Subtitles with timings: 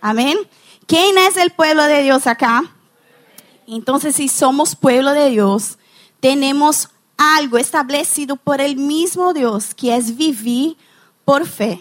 [0.00, 0.38] Amén.
[0.86, 2.62] ¿Quién es el pueblo de Dios acá?
[3.66, 5.78] Entonces, si somos pueblo de Dios,
[6.20, 10.76] tenemos algo establecido por el mismo Dios, que es vivir
[11.24, 11.80] por fe.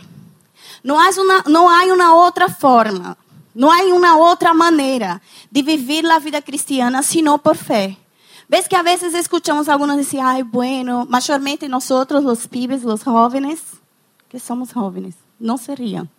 [0.84, 3.18] No hay una, otra forma,
[3.54, 7.98] no hay una otra manera de vivir la vida cristiana sino por fe.
[8.48, 13.04] ¿Ves que a veces escuchamos a algunos decir, ay, bueno, mayormente nosotros los pibes, los
[13.04, 13.62] jóvenes,
[14.30, 16.10] que somos jóvenes, no se rían.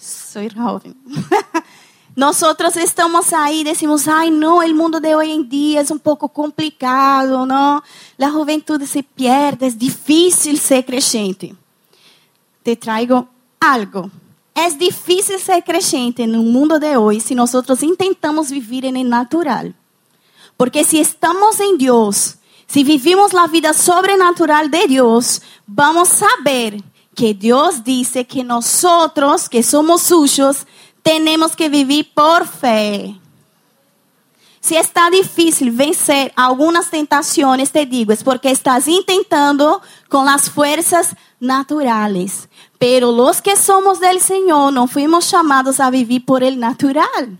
[0.00, 0.96] Soy joven.
[2.16, 6.28] Nosotros estamos ahí, decimos, ay, no, el mundo de hoy en día es un poco
[6.28, 7.82] complicado, ¿no?
[8.16, 11.54] La juventud se pierde, es difícil ser creyente.
[12.62, 13.28] Te traigo
[13.60, 14.10] algo.
[14.54, 19.74] Es difícil ser creyente en mundo de hoy si nosotros intentamos vivir en el natural.
[20.56, 26.82] Porque si estamos en Dios, si vivimos la vida sobrenatural de Dios, vamos a saber
[27.20, 30.66] que Dios dice que nosotros, que somos suyos,
[31.02, 33.14] tenemos que vivir por fe.
[34.58, 41.14] Si está difícil vencer algunas tentaciones, te digo, es porque estás intentando con las fuerzas
[41.40, 42.48] naturales.
[42.78, 47.36] Pero los que somos del Señor no fuimos llamados a vivir por el natural.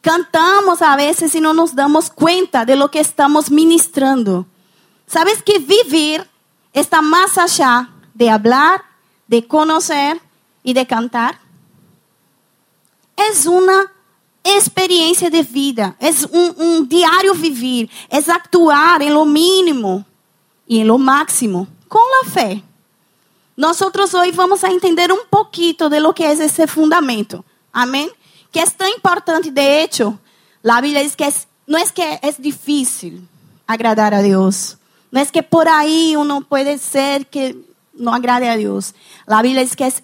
[0.00, 4.46] Cantamos a veces y no nos damos cuenta de lo que estamos ministrando.
[5.08, 6.24] ¿Sabes que vivir
[6.72, 8.82] está más allá de hablar,
[9.26, 10.20] de conocer
[10.62, 11.40] y de cantar?
[13.16, 13.90] Es una
[14.44, 20.04] experiencia de vida, es un, un diario vivir, es actuar en lo mínimo
[20.66, 22.62] y en lo máximo con la fe.
[23.56, 27.42] Nosotros hoy vamos a entender un poquito de lo que es ese fundamento.
[27.72, 28.10] Amén.
[28.52, 29.50] Que es tan importante.
[29.50, 30.18] De hecho,
[30.62, 33.26] la Biblia dice que es, no es que es difícil
[33.66, 34.76] agradar a Dios.
[35.10, 37.69] No es que por ahí uno puede ser que
[38.00, 38.94] no agrade a Dios.
[39.26, 40.02] La Biblia dice que es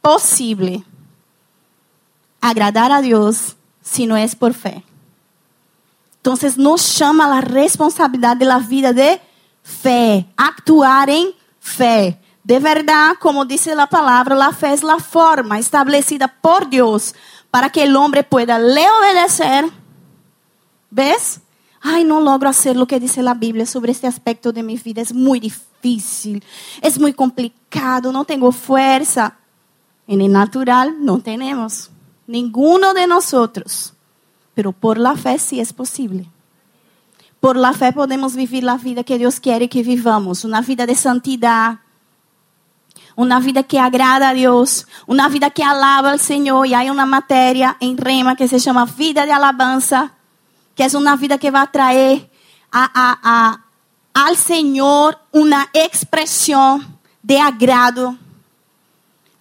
[0.00, 0.84] imposible
[2.40, 4.84] agradar a Dios si no es por fe.
[6.16, 9.20] Entonces nos llama la responsabilidad de la vida de
[9.62, 11.28] fe, actuar en
[11.60, 12.18] fe.
[12.42, 17.14] De verdad, como dice la palabra, la fe es la forma establecida por Dios
[17.50, 19.66] para que el hombre pueda le obedecer.
[20.90, 21.40] ¿Ves?
[21.86, 25.02] Ay, no logro hacer lo que dice la Biblia sobre este aspecto de mi vida.
[25.02, 26.42] Es muy difícil,
[26.80, 29.36] es muy complicado, no tengo fuerza.
[30.06, 31.90] En el natural no tenemos.
[32.26, 33.92] Ninguno de nosotros.
[34.54, 36.26] Pero por la fe sí es posible.
[37.38, 40.46] Por la fe podemos vivir la vida que Dios quiere que vivamos.
[40.46, 41.80] Una vida de santidad.
[43.14, 44.86] Una vida que agrada a Dios.
[45.06, 46.66] Una vida que alaba al Señor.
[46.66, 50.14] Y hay una materia en Rema que se llama vida de alabanza.
[50.74, 52.30] Que es una vida que va a traer
[52.70, 53.64] a, a, a,
[54.26, 58.16] al Señor una expresión de agrado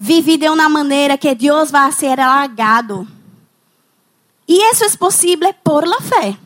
[0.03, 3.07] vive de uma maneira que Deus vai ser halagado.
[4.45, 6.37] E isso é possível por la fé.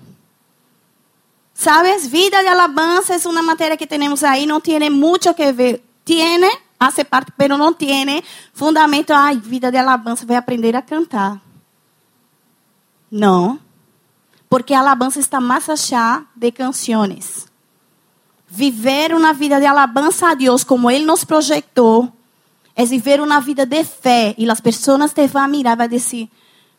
[1.55, 5.83] Sabes, vida de alabanza é uma matéria que temos aí, não tem muito que ver.
[6.05, 6.47] Tiene,
[6.79, 9.11] hace parte, pero não tem fundamento.
[9.11, 11.41] Ai, vida de alabanza, vai aprender a cantar.
[13.11, 13.59] Não.
[14.49, 17.47] Porque a alabança está mais allá de canções.
[18.47, 22.11] Viver uma vida de alabança a Deus como Ele nos projetou
[22.77, 26.29] es vivir una vida de fe y las personas te a mirar van a decir,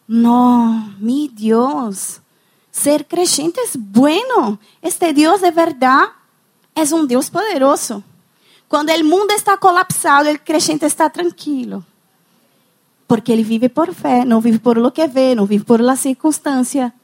[0.06, 2.20] no, mi Dios,
[2.70, 4.60] ser creyente es bueno.
[4.80, 6.04] Este Dios de verdad
[6.74, 8.04] es un Dios poderoso.
[8.68, 11.84] Cuando el mundo está colapsado, el creyente está tranquilo.
[13.08, 15.96] Porque ele vive por fé, não vive por lo que vê, não vive por la
[15.96, 16.94] circunstância.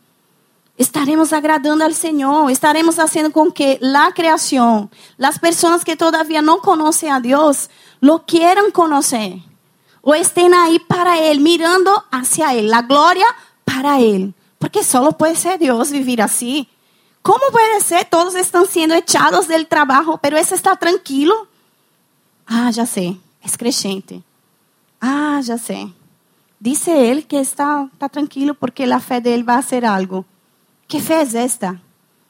[0.77, 6.61] Estaremos agradando al Senhor, estaremos fazendo com que la criação, las pessoas que todavía não
[6.61, 7.71] conhecem a Deus,
[8.01, 9.41] lo quieran conocer
[10.05, 13.27] o estén ahí para Él, mirando hacia Él, la gloria
[13.65, 14.35] para Él.
[14.59, 16.69] Porque solo puede ser Dios vivir así.
[17.23, 18.05] ¿Cómo puede ser?
[18.05, 21.49] Todos están siendo echados del trabajo, pero ese está tranquilo.
[22.47, 24.23] Ah, ya sé, es creyente.
[25.01, 25.89] Ah, ya sé.
[26.61, 30.27] Dice él que está, está tranquilo porque la fe de él va a hacer algo.
[30.89, 31.81] ¿Qué fe es esta?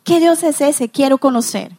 [0.05, 0.89] ¿Qué Dios es ese?
[0.89, 1.77] Quiero conocer.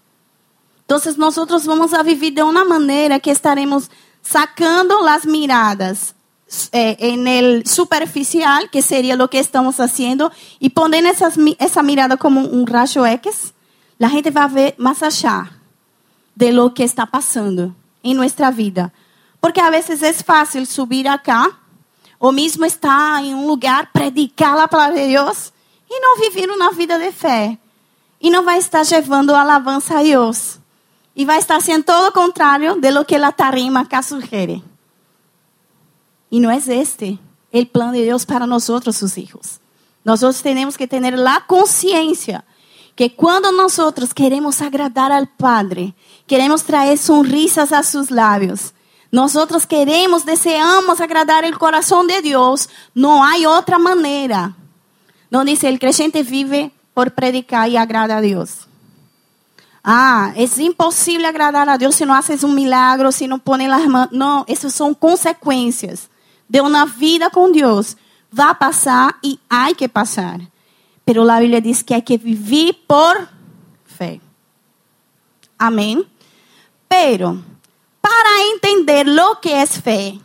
[0.81, 3.89] Entonces nosotros vamos a vivir de una manera que estaremos
[4.21, 6.15] sacando las miradas
[6.71, 12.17] eh, en el superficial, que sería lo que estamos haciendo, y poniendo esas, esa mirada
[12.17, 13.53] como un rayo X,
[13.97, 15.51] la gente va a ver más allá
[16.35, 18.93] de lo que está pasando en nuestra vida.
[19.39, 21.59] Porque a veces es fácil subir acá,
[22.19, 25.51] o mismo estar en un lugar, predicar la palabra de Dios,
[25.95, 27.57] y no vivir una vida de fe.
[28.19, 30.59] E não vai estar levando alabança a Deus.
[31.15, 34.63] E vai estar sendo todo o contrário de lo que la tarima acá sugiere.
[36.31, 37.19] E não é este
[37.51, 39.61] el plan de Dios para nosotros, sus hijos.
[40.03, 42.43] Nosotros tenemos que tener la conciencia
[42.95, 45.93] que cuando nosotros queremos agradar al Padre,
[46.27, 48.73] queremos traer sonrisas a sus labios,
[49.11, 54.55] nosotros queremos, deseamos agradar el corazón de Dios, no hay otra manera.
[55.35, 58.69] No dice, el creyente vive por predicar y agrada a Dios.
[59.83, 63.85] Ah, es imposible agradar a Dios si no haces un milagro, si no pones las
[63.85, 64.13] manos.
[64.13, 66.09] No, esas son consecuencias
[66.47, 67.97] de una vida con Dios.
[68.31, 70.39] Va a pasar y hay que pasar.
[71.03, 73.27] Pero la Biblia dice que hay que vivir por
[73.83, 74.21] fe.
[75.57, 76.05] Amén.
[76.87, 77.43] Pero
[77.99, 80.17] para entender lo que es fe,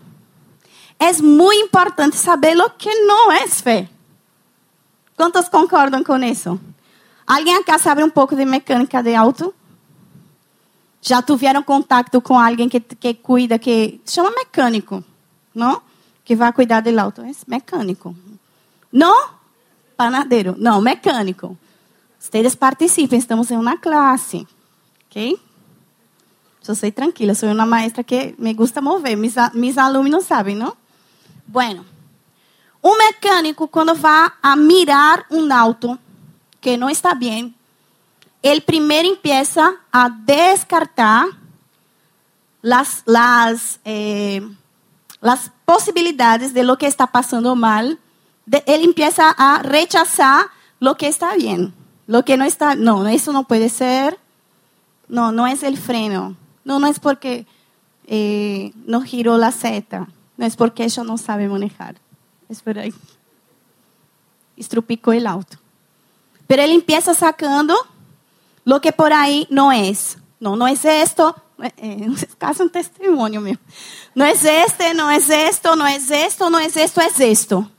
[1.01, 3.89] es muy importante saber lo que no es fe.
[5.21, 6.59] ¿Cuántos concordan con eso?
[7.27, 9.53] ¿Alguien acá sabe un poco de mecánica de auto?
[11.03, 15.05] Já tiveram contato com alguém que, que cuida, que chama mecânico,
[15.55, 15.83] não?
[16.25, 17.21] Que vai cuidar do auto.
[17.21, 18.17] É mecânico.
[18.91, 19.15] Não?
[19.95, 20.55] Panadeiro.
[20.57, 21.55] Não, mecânico.
[22.19, 24.49] Vocês participem, estamos em uma classe.
[25.07, 25.39] Ok?
[26.67, 29.19] Eu sou tranquila, sou uma maestra que me gusta mover.
[29.19, 30.75] Mis, mis alunos sabem, não?
[31.47, 31.85] Bueno.
[32.82, 35.99] Um mecânico, quando vai a mirar um auto
[36.61, 37.55] que não está bem,
[38.43, 41.27] ele primeiro empieza a descartar
[42.62, 44.43] las, las, eh,
[45.21, 47.99] las posibilidades de lo que está pasando mal.
[48.47, 50.47] De, ele empieza a rechazar
[50.81, 51.75] lo que está bien.
[52.06, 54.19] Lo que no está, no, eso no puede ser.
[55.09, 56.37] No, no es el freno.
[56.65, 57.47] No, no es porque
[58.06, 60.09] eh, no giró la seta.
[60.37, 61.97] No es porque ella no sabe manejar.
[62.50, 62.93] Es por ahí.
[64.56, 65.56] Estrupicó el auto.
[66.49, 67.76] Pero ele empieza sacando
[68.64, 70.19] lo que por ahí no es.
[70.41, 71.35] No, no es esto.
[71.76, 73.58] Eh, es casi un testimonio mío.
[74.14, 77.70] No es este, no es esto, no es esto, no es esto, es esto.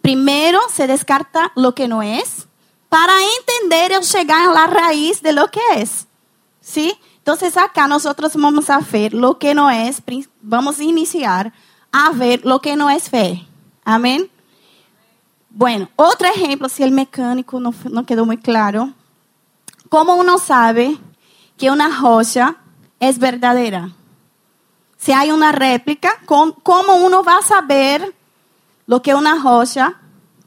[0.00, 2.46] Primero se descarta lo que no es
[2.88, 6.06] para entender y llegar a la raíz de lo que es.
[6.62, 6.98] ¿Sí?
[7.18, 10.02] Entonces acá nosotros vamos a ver lo que no es,
[10.40, 11.52] vamos iniciar
[11.92, 13.46] a ver lo que no es fe.
[13.84, 14.30] Amén.
[15.50, 18.92] Bueno, otro ejemplo, si el mecánico no, no quedó muy claro,
[19.94, 20.98] ¿Cómo uno sabe
[21.56, 22.56] que una rocha
[22.98, 23.92] es verdadera?
[24.96, 28.12] Si hay una réplica, ¿cómo uno va a saber
[28.86, 30.00] lo que una rocha,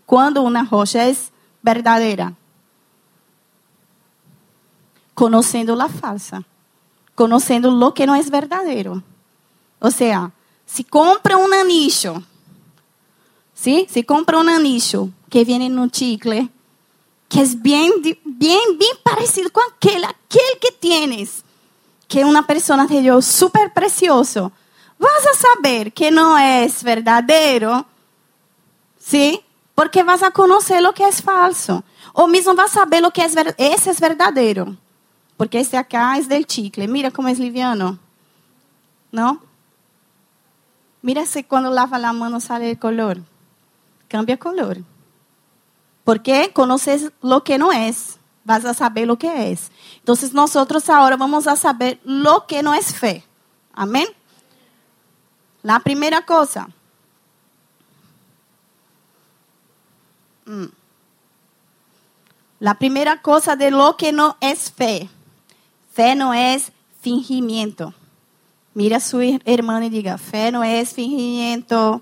[0.05, 1.31] cuando una rocha es
[1.61, 2.33] verdadera?
[5.13, 6.43] Conociendo la falsa,
[7.15, 9.01] conociendo lo que no es verdadero.
[9.79, 10.31] O sea,
[10.65, 12.21] si compra un anillo,
[13.89, 16.49] Si compra un anillo que viene en un chicle,
[17.27, 21.43] que es bien, bien, bien parecido con aquel, aquel que tienes,
[22.07, 24.53] que una persona te dio súper precioso,
[24.97, 27.85] vas a saber que no es verdadero,
[28.97, 29.41] ¿sí?
[29.75, 31.83] Porque vas a conocer lo que es falso.
[32.13, 34.77] O mismo vas a saber lo que es ese es verdadero.
[35.35, 36.87] Porque este acá es del chicle.
[36.87, 37.99] Mira cómo es liviano.
[39.11, 39.41] ¿No?
[41.01, 43.21] Mira si cuando lava la mano sale el color.
[44.07, 44.77] Cambia color.
[46.03, 49.71] Porque conoces lo que no es, vas a saber lo que es.
[49.99, 53.25] Entonces nosotros ahora vamos a saber lo que no es fe.
[53.73, 54.07] Amén.
[55.63, 56.69] La primera cosa.
[60.45, 60.67] Mm.
[62.59, 65.09] La primera cosa de lo que no es fe.
[65.93, 66.71] Fe no es
[67.01, 67.93] fingimiento.
[68.73, 72.01] Mira a su hermano y diga, fe no es fingimiento.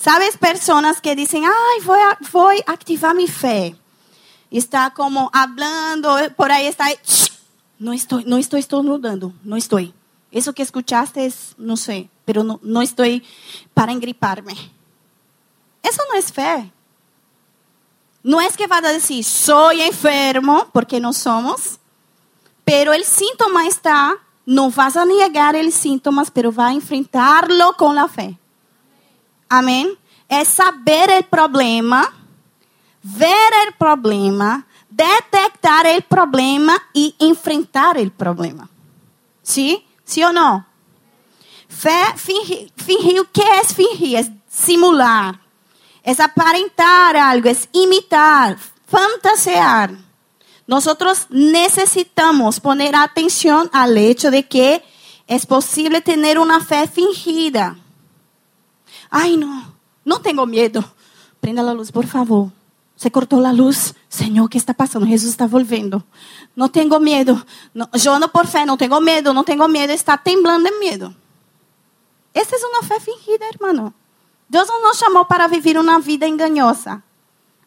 [0.00, 3.76] Sabes, personas que dicen, ay, voy a, voy a activar mi fe.
[4.50, 6.86] Está como hablando, por ahí está,
[7.78, 9.92] no estoy, no estoy estornudando, no estoy.
[10.32, 13.22] Eso que escuchaste es, no sé, pero no, no estoy
[13.74, 14.54] para engriparme.
[15.82, 16.72] Eso no es fe.
[18.22, 21.78] No es que va a decir, soy enfermo, porque no somos,
[22.64, 24.14] pero el síntoma está,
[24.46, 28.39] no vas a negar el síntoma, pero va a enfrentarlo con la fe.
[29.50, 29.98] Amém?
[30.28, 32.14] É saber o problema,
[33.02, 38.70] ver o problema, detectar o problema e enfrentar o problema.
[39.42, 39.82] Sim?
[40.04, 40.64] Sim ou não?
[41.68, 44.20] Fé, fingir, fingir, o que é fingir?
[44.20, 45.40] É simular.
[46.04, 49.90] É aparentar algo, é imitar, fantasear.
[50.66, 50.86] Nós
[51.28, 54.80] necessitamos poner atenção ao hecho de que
[55.26, 57.76] é possível ter uma fé fingida.
[59.10, 59.74] Ay, no,
[60.04, 60.84] no tengo miedo.
[61.40, 62.50] Prenda la luz, por favor.
[62.96, 63.94] Se cortó la luz.
[64.08, 65.06] Señor, ¿qué está pasando?
[65.06, 65.46] Jesús está
[66.70, 67.44] tengo miedo.
[67.74, 69.92] No, yo no por fe, no tengo miedo, no tengo miedo.
[69.92, 71.14] Está temblando de miedo.
[72.32, 73.92] Essa é uma fé fingida, hermano.
[74.48, 77.02] Deus não nos chamou para viver uma vida engañosa.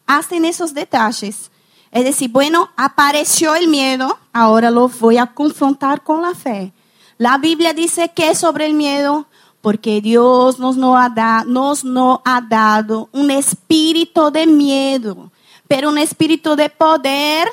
[0.06, 1.50] Hasta en esos detalles.
[1.92, 6.74] Es decir, bueno, apareció el miedo, ahora lo voy a confrontar con la fe.
[7.18, 9.28] La Biblia dice que sobre el miedo,
[9.64, 15.32] porque Dios nos no ha, da, nos no ha dado un espíritu de miedo,
[15.70, 17.48] pero un espíritu de poder,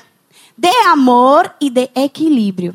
[0.56, 2.74] de amor y de equilibrio.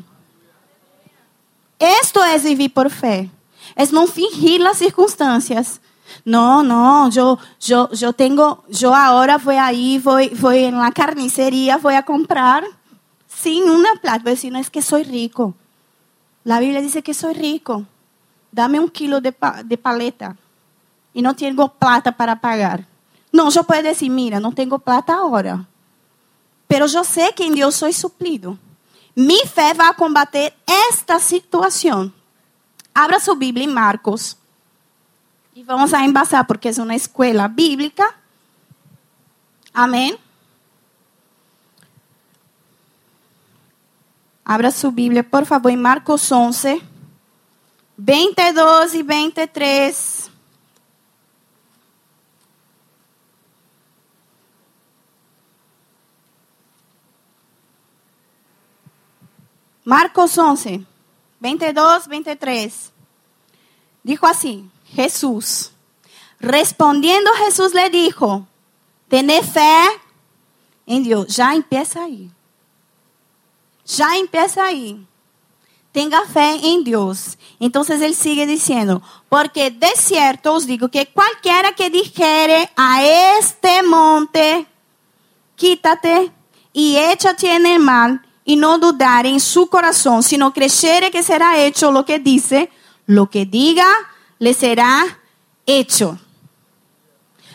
[1.78, 3.28] Esto es vivir por fe.
[3.74, 5.82] Es no fingir las circunstancias.
[6.24, 11.76] No, no, yo, yo, yo tengo, yo ahora voy ahí, voy, voy en la carnicería,
[11.76, 12.64] voy a comprar
[13.28, 14.22] sin una plata.
[14.22, 15.52] Voy a decir, no es que soy rico.
[16.42, 17.84] La Biblia dice que soy rico.
[18.56, 20.34] Dame un kilo de, pa de paleta.
[21.12, 22.86] Y no tengo plata para pagar.
[23.30, 25.66] No, yo puedo decir, mira, no tengo plata ahora.
[26.66, 28.56] Pero yo sé que en Dios soy suplido.
[29.14, 30.54] Mi fe va a combater
[30.90, 32.14] esta situación.
[32.94, 34.38] Abra su Biblia en Marcos
[35.54, 38.16] y vamos a embasar porque es una escuela bíblica.
[39.74, 40.16] Amén.
[44.46, 46.80] Abra su Biblia, por favor, en Marcos 11,
[47.96, 50.30] 22 y 23.
[59.84, 60.84] Marcos 11,
[61.38, 62.92] 22, 23.
[64.02, 64.68] Dijo así.
[64.88, 65.72] Jesús.
[66.38, 68.46] Respondiendo Jesús le dijo,
[69.08, 69.84] tener fe
[70.86, 71.28] en Dios.
[71.34, 72.30] Ya empieza ahí.
[73.84, 75.06] Ya empieza ahí.
[75.96, 77.38] Tenga fe en Dios.
[77.58, 79.00] Entonces él sigue diciendo,
[79.30, 83.02] porque de cierto os digo que cualquiera que dijere a
[83.38, 84.66] este monte,
[85.54, 86.30] quítate
[86.74, 91.64] y échate en el mar, y no dudar en su corazón, sino creyere que será
[91.64, 92.68] hecho lo que dice,
[93.06, 93.88] lo que diga,
[94.38, 95.02] le será
[95.64, 96.18] hecho.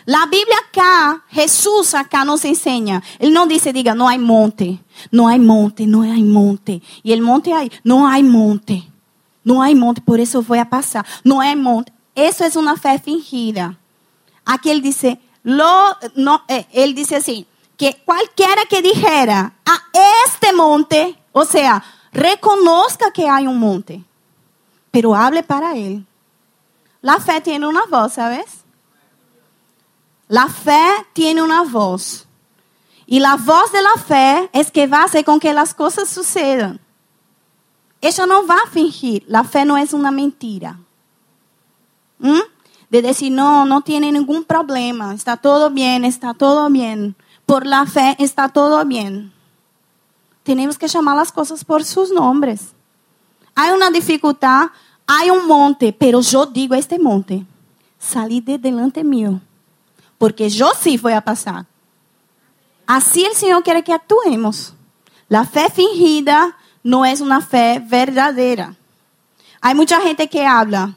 [0.06, 3.04] La Biblia acá, Jesús acá nos enseña.
[3.20, 4.80] Él no dice, diga, no hay monte,
[5.12, 6.82] no hay monte, no hay monte.
[7.04, 8.88] Y el monte hay, no hay monte,
[9.44, 11.06] no hay monte, por eso voy a pasar.
[11.24, 11.92] No hay monte.
[12.16, 13.78] Eso es una fe fingida.
[14.46, 17.46] Aquí él dice, lo, no, eh, él dice así,
[17.78, 19.78] que cualquiera que dijera a
[20.26, 24.04] este monte, o sea, reconozca que hay un monte,
[24.92, 26.06] pero hable para él.
[27.02, 28.61] La fe tiene una voz, ¿sabes?
[30.32, 32.26] La fe tiene una voz.
[33.06, 36.08] Y la voz de la fe es que va a hacer con que las cosas
[36.08, 36.80] sucedan.
[38.00, 39.26] Ella no va a fingir.
[39.28, 40.80] La fe no es una mentira.
[42.20, 42.40] ¿Mm?
[42.90, 45.14] De decir, no, no tiene ningún problema.
[45.14, 47.18] Está todo bien, está todo bien.
[47.46, 49.34] Por la fe está todo bien.
[50.44, 52.70] Tenemos que llamar las cosas por sus nombres.
[53.54, 54.68] Hay una dificultad,
[55.06, 57.46] hay un monte, pero yo digo este monte,
[58.00, 59.42] salí de delante mío,
[60.22, 61.66] porque yo sí voy a pasar.
[62.86, 64.76] Así el Señor quiere que actuemos.
[65.28, 68.76] La fe fingida no es una fe verdadera.
[69.62, 70.94] Hay mucha gente que habla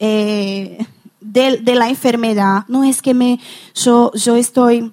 [0.00, 0.84] eh,
[1.20, 2.64] de, de, la enfermedad.
[2.66, 3.38] No es que me,
[3.76, 4.92] yo, yo estoy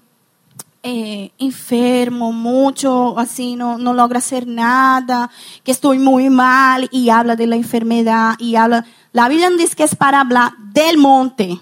[0.84, 5.32] eh, enfermo mucho, así no, no logra hacer nada,
[5.64, 8.86] que estoy muy mal y habla de la enfermedad y habla.
[9.12, 11.60] La Biblia dice que es para hablar del monte,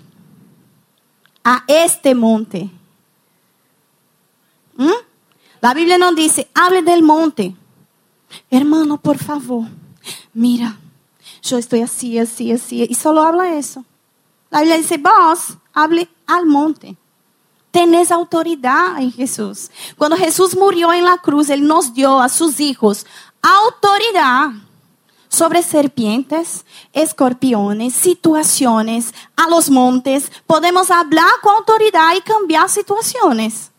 [1.43, 2.69] a este monte.
[4.75, 4.89] ¿Mm?
[5.61, 7.55] La Biblia no dice, hable del monte.
[8.49, 9.67] Hermano, por favor,
[10.33, 10.77] mira,
[11.41, 13.83] yo estoy así, así, así, y solo habla eso.
[14.49, 16.97] La Biblia dice, vos, hable al monte.
[17.71, 19.71] Tenés autoridad en Jesús.
[19.97, 23.05] Cuando Jesús murió en la cruz, Él nos dio a sus hijos
[23.41, 24.51] autoridad
[25.31, 30.29] sobre serpientes, escorpiones, situaciones, a los montes.
[30.45, 33.71] Podemos hablar con autoridad y cambiar situaciones.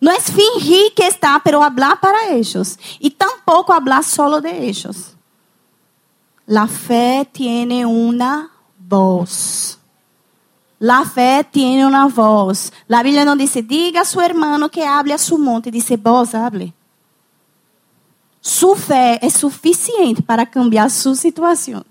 [0.00, 2.78] No es fingir que está, pero hablar para ellos.
[3.00, 5.16] Y tampoco hablar solo de ellos.
[6.44, 9.78] La fe tiene una voz.
[10.78, 12.70] La fe tiene una voz.
[12.86, 15.70] La Biblia no dice, diga a su hermano que hable a su monte.
[15.70, 16.74] Dice, vos hable.
[18.48, 21.84] Su fe es suficiente para cambiar su situación.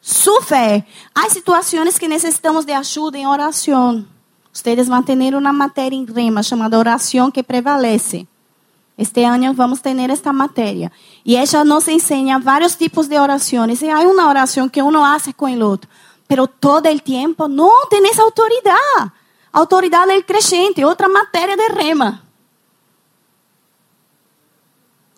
[0.00, 0.84] Su fe.
[1.14, 4.08] Hay situaciones que necesitamos de ayuda en oración.
[4.52, 8.26] Ustedes van a tener una materia en rema llamada oración que prevalece.
[8.96, 10.90] Este año vamos a tener esta materia.
[11.22, 13.82] Y ella nos enseña varios tipos de oraciones.
[13.82, 15.88] Y hay una oración que uno hace con el otro
[16.26, 19.12] pero todo el tiempo no tenés autoridad.
[19.52, 22.23] Autoridad del creyente, otra materia de rema.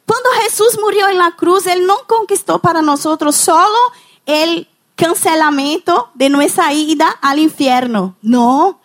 [0.07, 3.77] Cuando Jesús murió en la cruz, Él no conquistó para nosotros solo
[4.25, 8.17] el cancelamento de nuestra ida al infierno.
[8.23, 8.79] No,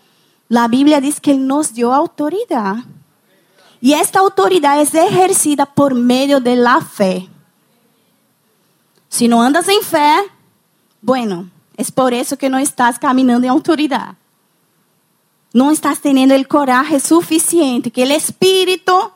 [0.50, 2.78] la Biblia dice que Él nos dio autoridad.
[3.80, 7.30] Y esta autoridad es ejercida por medio de la fe.
[9.08, 10.16] Si no andas en fe,
[11.02, 14.16] bueno, es por eso que no estás caminando en autoridad.
[15.54, 19.12] No estás teniendo el coraje suficiente que el Espíritu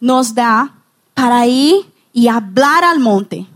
[0.00, 0.79] nos da
[1.20, 1.84] para ir
[2.14, 3.46] y hablar al monte.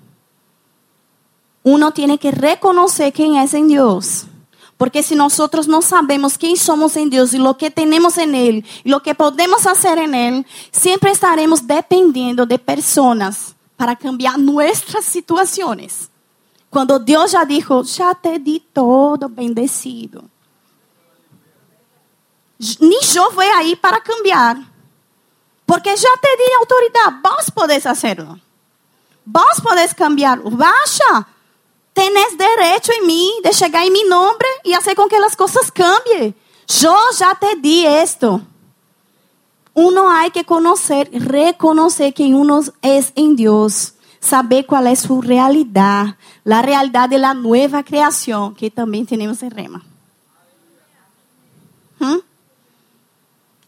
[1.63, 4.27] Uno tiene que reconocer quién es en Dios.
[4.77, 8.67] Porque si nosotros no sabemos quién somos en Dios y lo que tenemos en Él
[8.85, 15.07] y lo que podemos hacer en Él, siempre estaremos dependiendo de personas para cambiar nuestras
[15.07, 16.11] situaciones.
[16.69, 20.23] Cuando Dios ya dijo, ya te di todo bendecido.
[22.79, 24.74] Ni yo voy ahí para cambiar.
[25.67, 28.39] Porque já te di autoridade, vos podés hacerlo.
[29.27, 30.41] Vos podés cambiar.
[30.41, 31.27] Vaya,
[31.95, 35.71] tenés derecho em mim de chegar em mi nombre e fazer com que as coisas
[35.71, 36.35] cambiem.
[36.83, 38.41] Eu já te di esto.
[39.75, 46.15] Uno hay que conocer, reconocer quem uno es em Deus, saber qual é sua realidade,
[46.49, 49.83] a realidade da nova criação que também temos em Rema.
[51.99, 52.23] ¿Mm?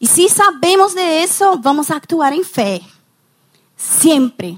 [0.06, 2.80] E se sabemos de isso, vamos actuar em fé.
[3.76, 4.56] Sempre.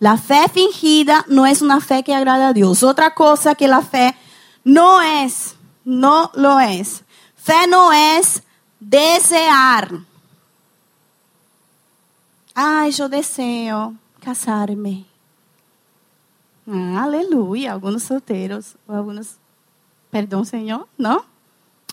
[0.00, 2.82] La fé fingida não é uma fé que agrada a Deus.
[2.82, 4.16] Outra coisa que a fé
[4.64, 5.26] não é,
[5.84, 6.82] não lo é.
[7.34, 8.22] Fé não é
[8.80, 9.92] desejar.
[12.54, 15.06] Ai, eu desejo casar-me.
[16.66, 17.74] Ah, aleluia.
[17.74, 19.36] Alguns solteiros, alguns.
[20.10, 20.88] Perdão, Senhor?
[20.96, 21.22] Não?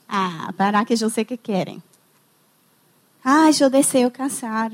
[0.08, 1.84] Ah, para que eu sei que querem.
[3.24, 4.72] Ah, eu desejo casar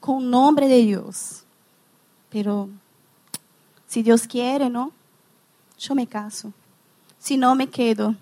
[0.00, 1.44] com o nome de Deus.
[2.30, 2.70] Pero
[3.86, 4.90] se Deus quer, não?
[5.88, 6.52] Eu me caso.
[7.18, 8.16] Se não, me quedo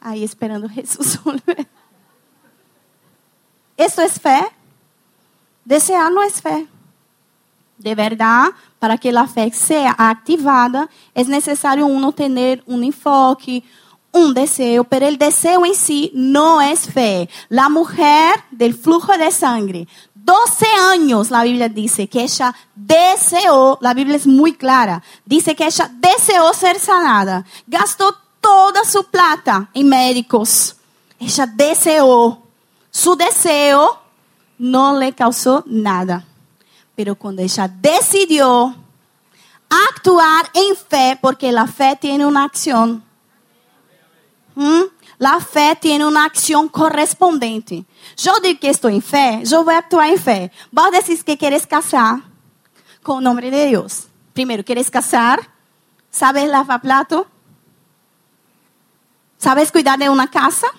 [0.00, 1.66] aí esperando Jesus volver.
[3.76, 4.52] Isso é fé?
[5.66, 6.66] Desejar não é fé.
[7.78, 13.64] De verdade, para que a fé seja ativada, é necessário uno ter um enfoque,
[14.12, 17.28] un deseo, pero el deseo en sí no es fe.
[17.48, 23.94] La mujer del flujo de sangre, 12 años la Biblia dice que ella deseó, la
[23.94, 29.88] Biblia es muy clara, dice que ella deseó ser sanada, gastó toda su plata en
[29.88, 30.76] médicos,
[31.18, 32.42] ella deseó,
[32.90, 33.98] su deseo
[34.58, 36.24] no le causó nada,
[36.94, 38.76] pero cuando ella decidió
[39.88, 43.02] actuar en fe, porque la fe tiene una acción,
[44.56, 44.90] Hum?
[45.18, 47.86] La fé tem uma ação correspondente.
[48.24, 50.50] Eu digo que estou em fé, eu vou actuar em fé.
[50.72, 52.20] Vos decís que queres casar
[53.02, 54.08] com o nome de Deus.
[54.34, 55.38] Primeiro, queres casar?
[56.10, 57.26] Sabes lavar plato?
[59.38, 60.70] Sabes cuidar de uma casa?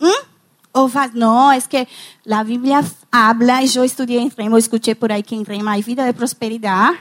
[0.00, 0.26] ¿Mm?
[0.72, 1.86] Ou faz, não, é que
[2.30, 5.80] a Bíblia habla, e eu estudei em Rema, escutei por aí que em Rema há
[5.80, 6.98] vida de prosperidade,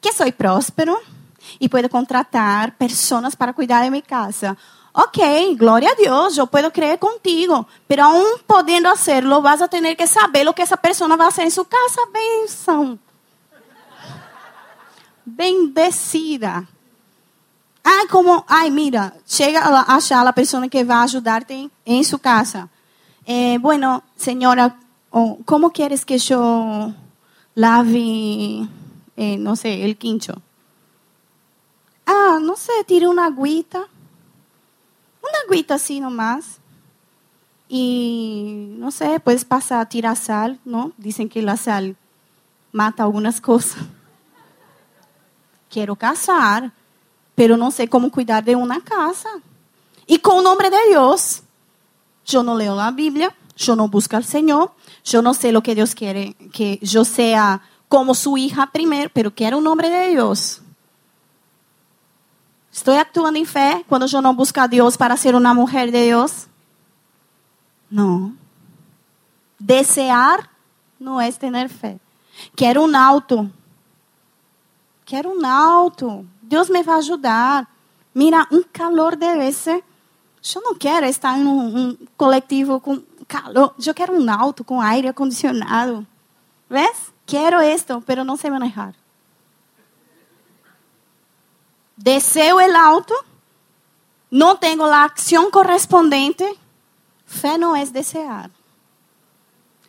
[0.00, 0.98] que sou próspero,
[1.60, 4.56] e puedo contratar pessoas para cuidar de minha casa.
[4.94, 9.96] Ok, glória a Deus, eu posso crer contigo, pero aún podendo hacerlo, vas a tener
[9.96, 12.02] que saber o que essa pessoa vai fazer em sua casa.
[12.12, 12.98] Benção.
[15.24, 16.68] Bendecida.
[17.82, 22.68] Ai, como, ai, mira, chega a achar a pessoa que vai ajudar-te em sua casa.
[23.26, 24.76] Eh, bueno, senhora,
[25.10, 26.94] oh, como queres que eu
[27.56, 28.68] lave,
[29.16, 30.34] eh, não sei, o quincho?
[32.14, 33.78] Ah, no sé, tire una agüita.
[33.78, 36.58] Una agüita así nomás.
[37.68, 40.92] Y no sé, puedes pasar, tirar sal, ¿no?
[40.98, 41.96] Dicen que la sal
[42.70, 43.82] mata algunas cosas.
[45.70, 46.72] Quiero casar,
[47.34, 49.30] pero no sé cómo cuidar de una casa.
[50.06, 51.42] Y con el nombre de Dios,
[52.26, 54.72] yo no leo la Biblia, yo no busco al Señor,
[55.02, 59.34] yo no sé lo que Dios quiere, que yo sea como su hija primero, pero
[59.34, 60.60] quiero un nombre de Dios.
[62.72, 65.92] Estou actuando em fé quando eu não busco a Deus para ser uma mulher de
[65.92, 66.48] Deus?
[67.90, 68.34] Não.
[69.60, 70.48] Desear
[70.98, 71.98] não é ter fé.
[72.56, 73.52] Quero um auto.
[75.04, 76.26] Quero um auto.
[76.40, 77.68] Deus me vai ajudar.
[78.14, 79.84] Mira, um calor deve ser.
[80.54, 83.74] Eu não quero estar em um, um coletivo com calor.
[83.84, 86.06] Eu quero um auto com aire acondicionado.
[86.70, 87.12] ¿Ves?
[87.26, 88.94] Quero esto, pero não sei manejar.
[92.02, 93.14] Deseo el auto,
[94.30, 96.56] no tengo la acción correspondiente,
[97.26, 98.50] fe no es desear.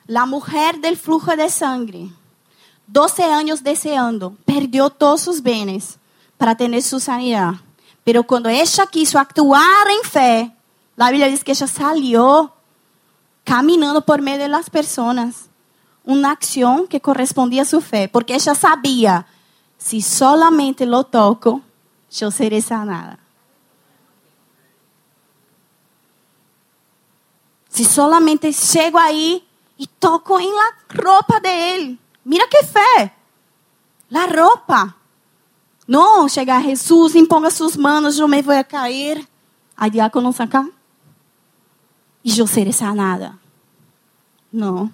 [0.05, 2.09] La mujer del flujo de sangre,
[2.87, 5.97] 12 años deseando, perdió todos sus bienes
[6.37, 7.59] para ter sua sanidade.
[8.03, 10.51] Pero quando ela quiso actuar em fé,
[10.97, 12.51] a Bíblia diz que ela saiu
[13.45, 15.49] caminhando por meio das pessoas.
[16.05, 18.09] Uma ação que correspondia a sua fé.
[18.09, 19.25] Porque ela sabia,
[19.77, 21.61] se solamente lo toco,
[22.21, 23.17] eu serei sanada.
[27.69, 29.43] Se solamente chego aí
[29.79, 30.73] e toco em la
[31.03, 31.99] roupa dele.
[32.23, 33.13] Mira que fé.
[34.11, 34.95] La roupa.
[35.87, 39.27] Não chegar a Jesus, imponga suas mãos, eu me vou cair.
[39.75, 40.69] Aí diácono saca.
[42.23, 43.37] E eu serei sanada.
[44.51, 44.91] Não.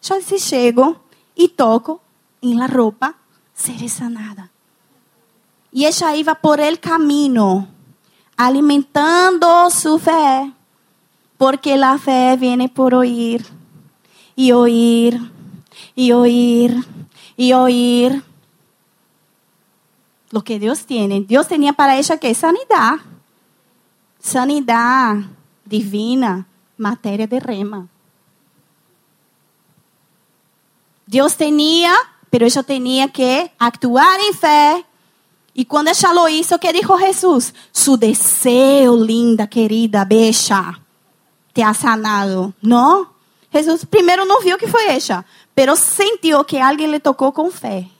[0.00, 0.96] Já se chego
[1.36, 2.00] e toco
[2.42, 3.14] em la roupa,
[3.52, 4.50] serei sanada.
[5.76, 7.68] E ella iba por el camino,
[8.34, 10.50] alimentando su fe,
[11.36, 13.46] porque la fe viene por oír,
[14.34, 15.20] y oír,
[15.94, 16.82] y oír,
[17.36, 18.24] y oír
[20.30, 21.20] lo que Dios tiene.
[21.20, 22.94] Dios tenía para ella que sanidad,
[24.18, 25.16] sanidad
[25.66, 26.46] divina,
[26.78, 27.86] materia de rema.
[31.04, 31.92] Dios tenía,
[32.30, 34.86] pero ella tenía que actuar en fe.
[35.58, 37.54] Y cuando ella lo hizo, ¿qué dijo Jesús?
[37.72, 40.78] Su deseo, linda, querida, becha,
[41.54, 42.52] te ha sanado.
[42.60, 43.14] No.
[43.50, 47.90] Jesús primero no vio que fue ella, pero sintió que alguien le tocó con fe.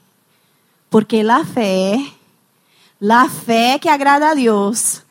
[0.90, 1.98] Porque la fe,
[3.00, 5.02] la fe que agrada a Dios,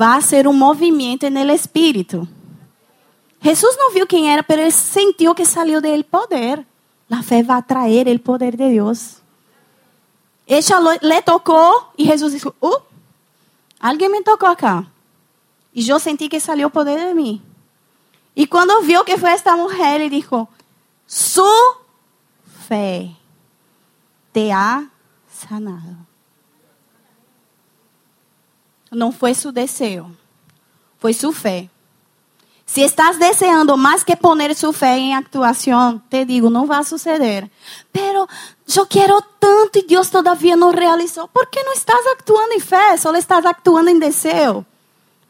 [0.00, 2.26] va a ser un movimiento en el espíritu.
[3.42, 6.64] Jesús no vio quién era, pero él sintió que salió del poder.
[7.08, 9.19] La fe va a traer el poder de Dios.
[10.50, 12.82] Ella le tocou e Jesus disse: uh,
[13.78, 14.84] alguém me tocou acá.
[15.72, 17.40] E eu senti que saiu o poder de mim.
[18.34, 20.28] E quando viu que foi esta mulher, ele disse:
[21.06, 21.76] Su
[22.66, 23.10] fé
[24.32, 24.88] te ha
[25.28, 25.96] sanado.
[28.90, 30.10] Não foi seu desejo,
[30.98, 31.70] foi sua fé.
[32.72, 37.50] Se estás deseando mais que poner sua fé em actuação, te digo, não vai suceder.
[37.92, 38.28] Pero
[38.76, 41.26] eu quero tanto e Deus todavia não realizou.
[41.26, 42.96] ¿Por que não estás actuando em fé?
[42.96, 44.64] Só estás actuando em desejo.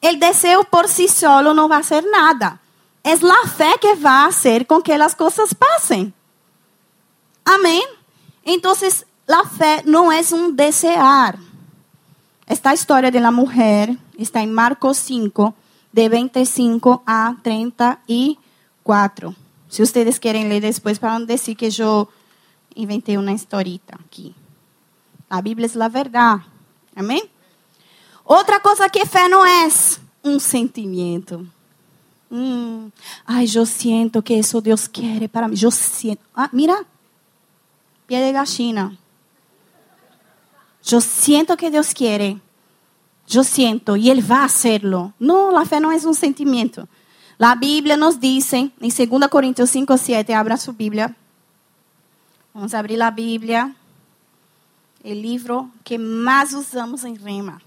[0.03, 2.61] O desejo por si solo não vai ser nada.
[3.03, 6.13] É a fé que vai fazer com que as coisas passem.
[7.43, 7.89] Amém?
[8.45, 8.75] Então,
[9.31, 11.39] a fé não é um desejar.
[12.47, 15.55] Esta história da mulher está em Marcos 5,
[15.93, 19.35] de 25 a 34.
[19.69, 22.09] Se vocês querem ler depois, para não dizer que eu
[22.77, 24.35] inventei uma historita aqui.
[25.29, 26.45] A Bíblia é a verdade.
[26.95, 27.31] Amém?
[28.25, 29.69] Outra coisa que fé não é
[30.25, 31.47] um sentimento.
[32.31, 32.91] Hum,
[33.27, 35.57] ai, eu sinto que isso Deus quer para mim.
[35.61, 36.21] Eu sinto.
[36.35, 36.85] Ah, mira.
[38.07, 38.97] Pie de gallina.
[40.91, 42.37] Eu sinto que Deus quer.
[43.33, 45.13] Eu sinto e Ele vai fazê-lo.
[45.19, 46.89] Não, a fé não é um sentimento.
[47.39, 51.15] A Bíblia nos diz, em 2 Coríntios 5, 7, abra sua Bíblia.
[52.53, 53.75] Vamos abrir a Bíblia.
[55.03, 57.63] O livro que mais usamos em Rema.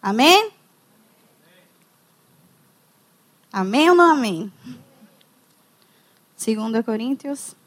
[0.00, 0.52] Amém?
[3.52, 4.52] Amém ou não amém?
[6.38, 7.57] 2 Coríntios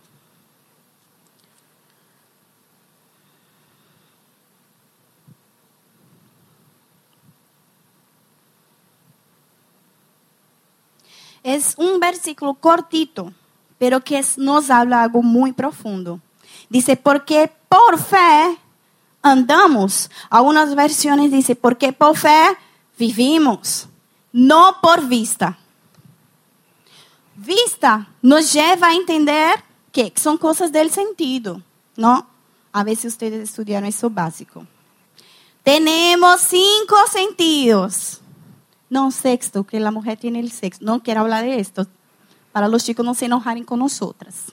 [11.53, 13.33] Es un versículo cortito,
[13.77, 16.21] pero que nos habla algo muy profundo.
[16.69, 18.57] Dice, porque por fe
[19.21, 20.09] andamos.
[20.29, 22.57] Algunas versiones dice, porque por fe
[22.97, 23.89] vivimos,
[24.31, 25.57] no por vista.
[27.35, 29.61] Vista nos lleva a entender
[29.91, 31.61] que son cosas del sentido,
[31.97, 32.27] ¿no?
[32.71, 34.65] A ver si ustedes estudiaron eso básico.
[35.63, 38.20] Tenemos cinco sentidos.
[38.91, 40.83] No sexto, que la mujer tiene el sexto.
[40.83, 41.87] No quiero hablar de esto,
[42.51, 44.51] para los chicos no se enojarem con nosotras.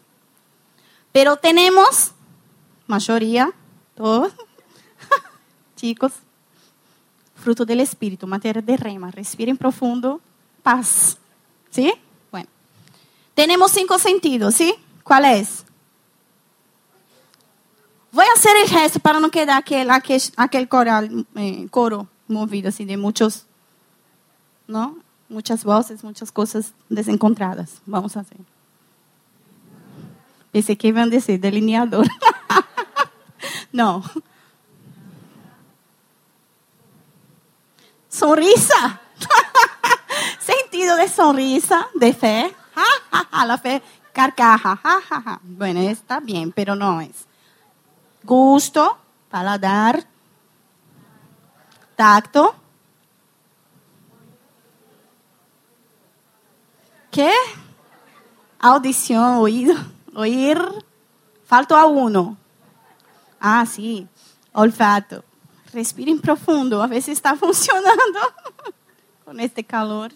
[1.11, 2.13] Pero tenemos,
[2.87, 3.51] mayoría,
[3.97, 4.33] todos,
[5.77, 6.13] chicos,
[7.35, 9.11] fruto del Espíritu, materia de rema.
[9.11, 10.21] Respiren profundo,
[10.63, 11.19] paz.
[11.71, 11.93] ¿Sí?
[12.31, 12.49] Bueno.
[13.35, 14.73] Tenemos cinco sentidos, ¿sí?
[15.03, 15.65] ¿Cuál es?
[18.13, 20.69] Voy a hacer el gesto para no quedar aquel, aquel,
[21.35, 23.48] eh, coro movido así de muchos
[24.69, 24.99] ¿no?
[25.29, 27.83] Muchas voces, muchas cosas desencontradas.
[27.85, 28.39] Vamos a hacer.
[30.53, 32.07] Pensé que iban a decir delineador.
[33.73, 34.03] no.
[38.09, 39.01] Sonrisa.
[40.39, 42.57] Sentido de sonrisa, de fe.
[43.47, 44.81] La fe carcaja.
[45.43, 47.27] Bueno, está bien, pero no es.
[48.25, 48.99] gusto,
[49.31, 50.07] paladar,
[51.97, 52.55] tacto.
[57.11, 57.33] ¿Qué?
[58.59, 59.75] Audición, oído,
[60.15, 60.61] oír.
[61.45, 62.37] Falto a uno.
[63.41, 64.07] Ah, sí.
[64.53, 65.25] Olfato.
[65.73, 66.83] Respiren profundo.
[66.83, 68.19] A veces está funcionando.
[69.25, 70.13] Con este calor.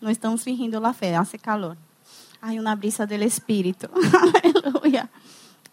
[0.00, 1.14] No estamos fingindo la fe.
[1.14, 1.76] Hace calor.
[2.40, 3.88] Hay una brisa del Espíritu.
[4.44, 5.08] Aleluya.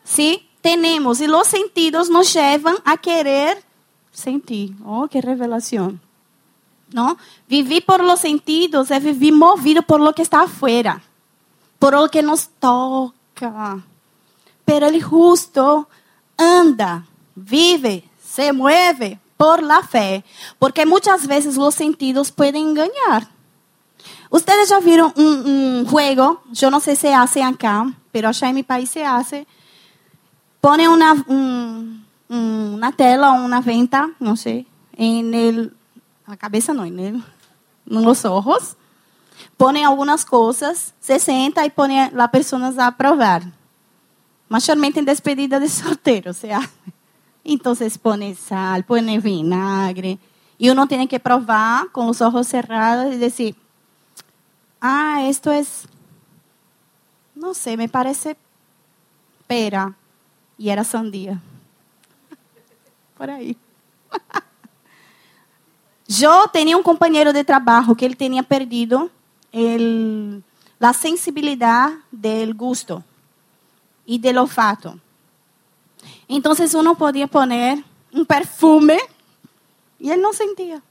[0.03, 1.19] Sí, tenemos.
[1.19, 3.63] Y los sentidos nos llevan a querer
[4.11, 4.75] sentir.
[4.85, 5.99] Oh, qué revelación.
[6.91, 7.17] ¿No?
[7.47, 11.01] Vivir por los sentidos es vivir movido por lo que está afuera.
[11.77, 13.83] Por lo que nos toca.
[14.65, 15.87] Pero el justo
[16.37, 20.23] anda, vive, se mueve por la fe.
[20.57, 23.27] Porque muchas veces los sentidos pueden engañar.
[24.31, 28.63] Ustedes viram um, um juego, eu não sei se hace acá, pero allá em meu
[28.63, 29.47] país se hace.
[30.61, 31.99] Ponen una, um,
[32.29, 35.71] una tela una venta, não sei, em el,
[36.29, 37.23] na cabeça não, el,
[37.85, 38.77] nos ojos.
[39.57, 43.41] Ponen algumas coisas, se senta e põe a pessoas a provar.
[44.47, 46.69] Mayormente em despedida de solteiro, se hace.
[47.43, 50.19] Então, põe sal, põe vinagre.
[50.59, 53.55] E uno tem que provar com os olhos cerrados e dizer,
[54.79, 55.87] ah, esto es,
[57.33, 58.37] no sé, me parece
[59.47, 59.95] pera.
[60.59, 61.41] Y era sandía.
[63.17, 63.57] Por ahí.
[66.09, 69.11] Yo tenía un compañero de trabajo que él tenía perdido
[69.51, 70.43] el,
[70.79, 73.03] la sensibilidad del gusto
[74.07, 74.97] y del olfato.
[76.27, 78.97] Entonces uno podía poner un perfume
[79.99, 80.81] y él no sentía.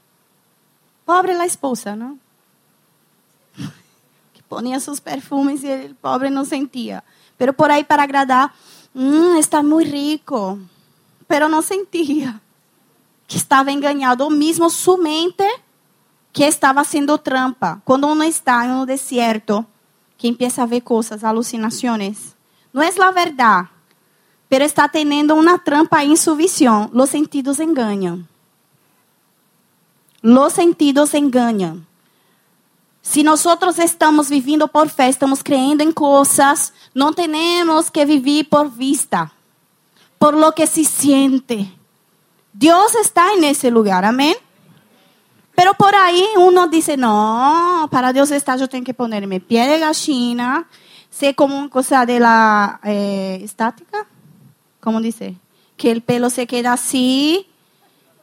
[1.03, 2.17] Pobre la esposa, ¿no?
[4.47, 7.03] Ponía sus perfumes y el pobre no sentía.
[7.37, 8.53] Pero por ahí para agradar,
[8.93, 10.57] mmm, está muy rico.
[11.27, 12.39] Pero no sentía
[13.29, 15.47] que estava enganado, ou mesmo sua mente
[16.33, 17.79] que estava sendo trampa.
[17.85, 19.63] Quando uno está em um deserto,
[20.17, 22.35] que empieza a ver coisas, alucinações,
[22.73, 23.69] não é a verdade,
[24.49, 26.89] pero está tendo uma trampa em sua visão.
[26.91, 28.27] Os sentidos enganam.
[30.23, 31.85] Los sentidos enganam.
[33.03, 33.45] Se nós
[33.77, 39.31] estamos vivendo por fé, estamos crendo em coisas, não temos que viver por vista,
[40.17, 41.78] por lo que se siente.
[42.53, 44.35] Deus está nesse lugar, amém?
[45.55, 49.79] Pero por aí uno diz, não, para Deus estar eu tenho que ponerme pé de
[49.79, 50.65] gallina,
[51.09, 54.07] ser como uma coisa de la eh, estática,
[54.79, 55.35] como dizer,
[55.75, 57.45] que o pelo se queda assim,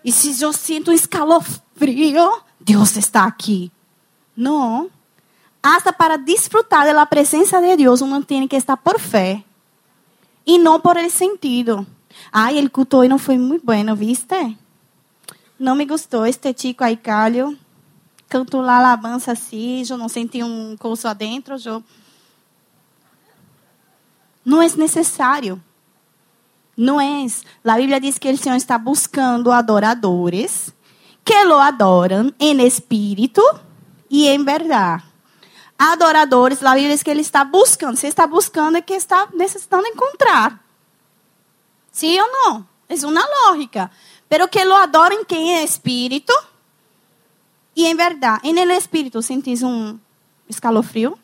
[0.03, 3.71] e se eu sinto um escalofrio, Deus está aqui.
[4.37, 4.89] No.
[5.63, 9.45] Hasta para disfrutar de la presencia de Dios uno tiene que estar por fe
[10.45, 11.85] y no por el sentido.
[12.33, 14.57] Ay, el culto hoy no fue muy bueno, ¿viste?
[15.59, 17.57] No me gustó este chico aí, Calho.
[18.29, 21.83] Cantou lá alabança assim, eu não senti um curso adentro, eu...
[24.45, 25.63] Não é necessário.
[26.77, 27.27] Não é.
[27.65, 30.75] A Bíblia diz que o Senhor está buscando adoradores
[31.25, 33.43] que lo adoram em espírito
[34.11, 35.03] e em verdade.
[35.79, 37.97] Adoradores, a Bíblia diz que ele está buscando.
[37.97, 40.66] Se está buscando, é que está necessitando encontrar.
[41.97, 42.67] Sim ou não?
[42.91, 43.91] É uma lógica.
[44.29, 46.35] Pero que lo adoren quem é espírito
[47.75, 48.47] e em verdade.
[48.47, 49.99] E no espírito, sentís um
[50.47, 51.19] escalofrio?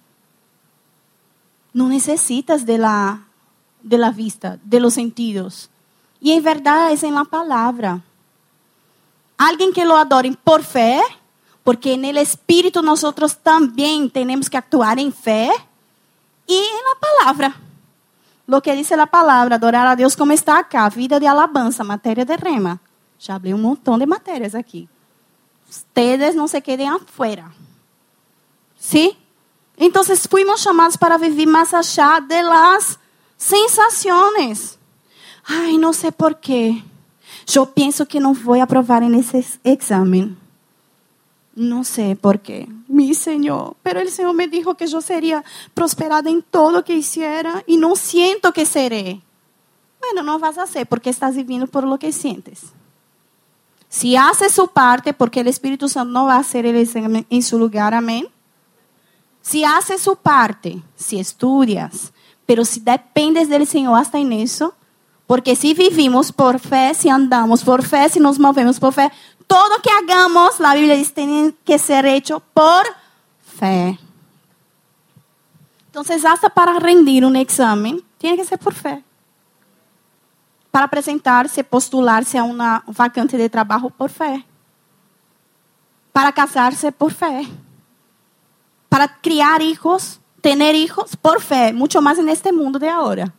[1.75, 3.21] Não necessitas de la,
[3.83, 5.69] de la vista, de los sentidos.
[6.23, 8.03] E em verdade é em la palavra.
[9.37, 11.03] Alguém que lo adore por fé
[11.63, 13.03] porque no Espírito nós
[13.45, 15.55] também temos que actuar em fé
[16.49, 17.72] e na palavra.
[18.53, 22.23] Lo que diz a palavra, adorar a Deus como está acá, vida de alabança, matéria
[22.23, 22.79] de rema.
[23.19, 24.91] Já abri um montão de matérias aqui.
[25.71, 27.51] Ustedes não se quedem afuera.
[28.77, 29.17] ¿Sí?
[29.79, 32.99] Então, fomos chamados para viver mais allá de las
[33.39, 34.79] sensações.
[35.49, 36.83] Ai, não sei por quê.
[37.55, 40.37] Eu penso que não vou aprovar nesse exame.
[41.55, 46.31] No sé por qué, mi Señor, pero el Señor me dijo que yo sería prosperada
[46.31, 49.21] en todo que hiciera y no siento que seré.
[50.01, 52.73] Bueno, no vas a hacer porque estás viviendo por lo que sientes.
[53.89, 57.43] Si haces su parte, porque el Espíritu Santo no va a hacer el examen en
[57.43, 58.27] su lugar, amén.
[59.43, 62.15] Si haces su parte, si estudias,
[62.47, 64.75] pero si dependes del Señor hasta en eso,
[65.27, 69.11] porque si vivimos por fe, si andamos por fe, si nos movemos por fe,
[69.53, 72.85] todo que hagamos, la Biblia dice, tiene que ser hecho por
[73.43, 73.99] fe.
[75.87, 79.05] Entonces, hasta para rendir un examen, tiene que ser por fe.
[80.71, 84.43] para apresentar-se, postular-se a uma vacante de trabalho por fé.
[86.15, 87.47] Para casar-se por fé.
[88.89, 93.31] Para criar hijos, ter hijos por fé, muito mais neste mundo de agora.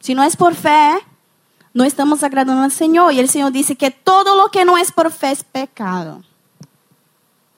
[0.00, 1.00] Se não é por fé,
[1.74, 3.10] não estamos agradando ao Senhor.
[3.12, 6.24] E o Senhor disse que todo lo que não é por fé é pecado.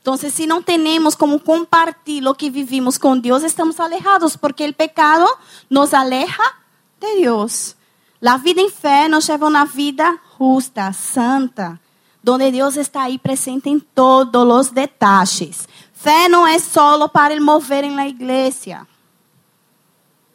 [0.01, 4.75] Então, se não temos como compartilhar o que vivimos com Deus, estamos alejados, porque o
[4.75, 5.27] pecado
[5.71, 6.53] nos aleja
[7.01, 7.75] de Deus.
[8.23, 11.81] A vida em fé nos leva a uma vida justa, santa,
[12.27, 15.67] onde Deus está aí presente em todos os detalhes.
[15.95, 18.87] Fé não é solo para el mover em la igreja,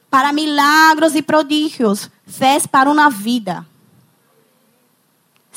[0.09, 2.09] para milagros e prodígios.
[2.25, 3.68] Fé é para uma vida.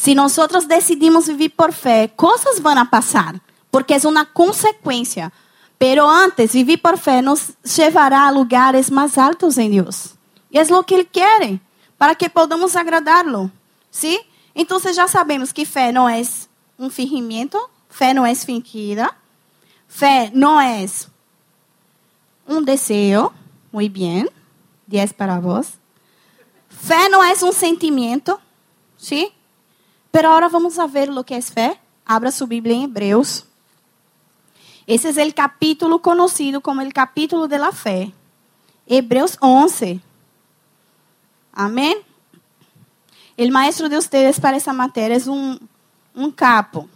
[0.02, 0.34] Se nós
[0.66, 5.32] decidimos viver por fé, coisas vão passar, porque é uma consequência.
[5.78, 10.16] Pero antes, viver por fé nos levará a lugares mais altos em Deus.
[10.50, 11.60] E é o que Ele quer,
[11.96, 13.48] para que podamos agradá-lo.
[13.92, 14.20] ¿Sí?
[14.56, 16.20] Então, já sabemos que fé não é
[16.76, 17.56] um fingimento,
[17.88, 19.08] fé não é fingida,
[19.86, 20.84] fé não é
[22.48, 23.32] um desejo,
[23.72, 24.28] muito bem,
[24.88, 25.78] 10 para vós.
[26.68, 28.36] Fé não é um sentimento,
[28.98, 29.32] ¿sí?
[30.12, 31.80] Pero agora vamos a ver o que é fé.
[32.04, 33.46] Abra sua Bíblia em Hebreus.
[34.86, 38.12] Esse é o capítulo conhecido como o capítulo de la fé.
[38.86, 40.02] Hebreus 11.
[41.50, 42.02] Amém?
[43.38, 45.58] O maestro de vocês para essa matéria é um,
[46.14, 46.88] um capo.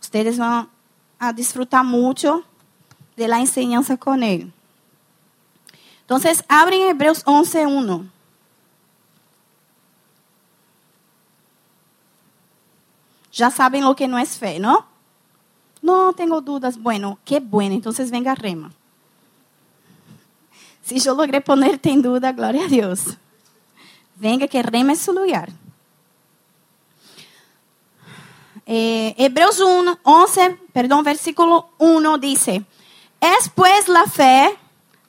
[0.00, 0.68] Vocês vão
[1.18, 2.44] a disfrutar muito
[3.16, 4.52] de la enseñanza com ele.
[6.04, 7.58] Então, abrem Hebreus 11,
[13.36, 13.38] 1.
[13.38, 14.82] Já sabem o que não é fé, não?
[15.82, 16.74] Não tenho dúvidas.
[16.74, 17.74] Bueno, que bueno.
[17.74, 18.72] Então, venga rema.
[20.82, 23.16] Se eu logrei poner tem dúvida, glória a Deus.
[24.16, 25.50] Venga que rema é seu lugar.
[28.66, 32.48] Eh, Hebreus 1, 11, perdão, versículo 1 diz:
[33.20, 34.56] Es pues la fe,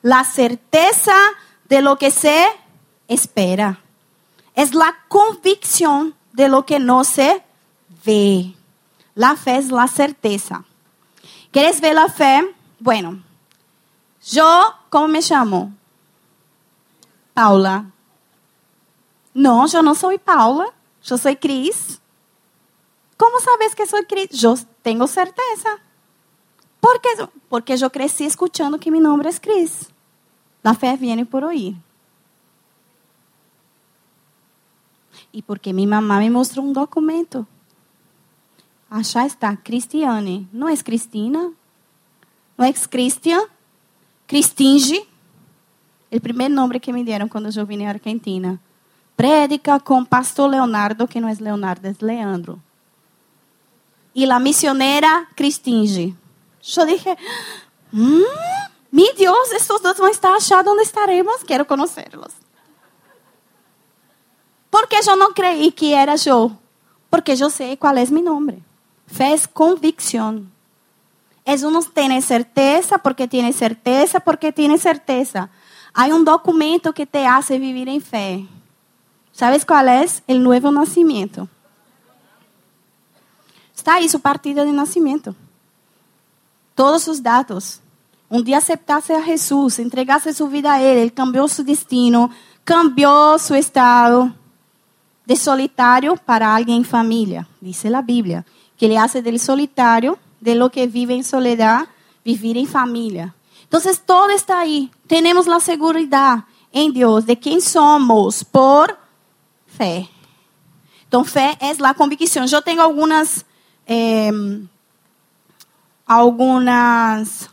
[0.01, 1.15] la certeza
[1.69, 2.45] de lo que se
[3.07, 3.79] espera.
[4.53, 7.46] Es la convicción de lo que no se
[8.07, 8.55] ve.
[9.15, 10.63] La fe es la certeza.
[11.51, 12.55] ¿Quieres ver la fe?
[12.79, 13.21] Bueno,
[14.23, 15.73] yo, ¿cómo me llamo?
[17.33, 17.91] Paula.
[19.33, 20.65] No, yo no soy Paula,
[21.03, 21.99] yo soy Cris.
[23.17, 24.29] ¿Cómo sabes que soy Cris?
[24.31, 25.69] Yo tengo certeza.
[26.79, 27.09] ¿Por qué?
[27.49, 29.89] Porque yo crecí escuchando que mi nombre es Cris.
[30.63, 31.75] La fe viene por oír.
[35.33, 37.45] E porque minha mamá me mostrou um documento.
[38.89, 40.47] Achá está, Cristiane.
[40.51, 41.51] Não é Cristina?
[42.57, 43.45] Não é Christian?
[44.25, 45.07] Cristinge,
[46.11, 48.59] o primeiro nome que me deram quando eu vim na Argentina.
[49.15, 52.61] Prédica com pastor Leonardo, que não é Leonardo, é Leandro.
[54.13, 56.15] E a missioneira Cristinge.
[56.75, 57.17] Eu dije,
[57.93, 58.23] hum,
[58.91, 62.33] meu Deus, estes dois vão estar achados onde estaremos, quero conhecê-los.
[64.69, 66.51] Porque eu não creí que era eu.
[67.09, 68.66] Porque eu sei qual é meu nome.
[69.07, 70.45] Fé é convicção.
[71.45, 75.49] Es uno tiene certeza porque tiene certeza porque tiene certeza.
[75.93, 78.45] Hay un documento que te hace vivir en fe.
[79.31, 80.21] ¿Sabes cuál es?
[80.27, 81.47] El nuevo nacimiento.
[83.73, 85.35] Está ahí su partida de nacimiento.
[86.75, 87.79] Todos sus datos.
[88.29, 92.29] Um dia aceptasse a Jesus, entregasse sua vida a Ele, Ele cambiou seu destino,
[92.65, 94.35] cambiou seu estado
[95.25, 97.47] de solitário para alguém em família.
[97.61, 98.45] Diz a Bíblia
[98.77, 101.87] que Ele hace dele solitário de lo que vive en soledad,
[102.23, 103.35] vivir en familia.
[103.63, 104.91] Entonces todo está ahí.
[105.07, 108.97] Tenemos la seguridad en Dios de quién somos por
[109.65, 110.09] fe.
[111.03, 112.47] Entonces fe es la convicción.
[112.47, 113.45] Yo tengo algunas,
[113.85, 114.31] eh,
[116.05, 117.49] algunas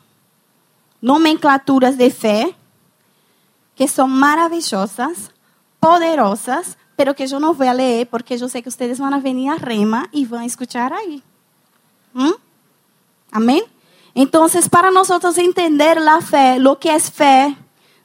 [1.01, 2.57] nomenclaturas de fe
[3.75, 5.33] que son maravillosas,
[5.81, 9.51] poderosas, pero que yo no voy a leer porque yo sé que van a venir
[9.51, 11.23] a Rema y van a escuchar ahí.
[12.13, 12.33] ¿Mm?
[13.33, 13.65] Amém?
[14.15, 17.57] Então, para nós entender a fé, o que é fé,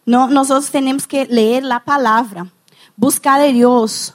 [0.06, 2.52] nós temos que ler a palavra,
[2.98, 4.12] buscar a Deus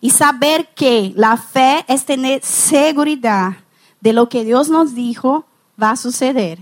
[0.00, 3.56] e saber que a fé é ter segurança
[4.00, 5.44] de lo que Deus nos dijo
[5.76, 6.58] vai suceder.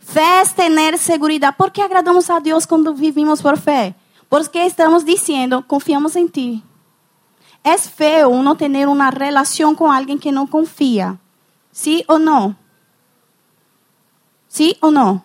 [0.00, 1.52] Fé é ter segurança.
[1.52, 3.94] ¿Por que agradamos a Deus quando vivimos por fé?
[4.28, 6.64] Porque estamos dizendo, confiamos em Ti.
[7.62, 11.18] É feo uno ter uma relação com alguém que não confia.
[11.72, 12.56] ¿Sí ou não?
[14.48, 15.22] ¿Sí o no?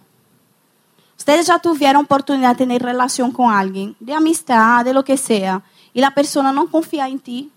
[1.18, 5.64] Ustedes ya tuvieron oportunidad de tener relación con alguien, de amistad, de lo que sea,
[5.94, 7.52] y la persona no confía en ti.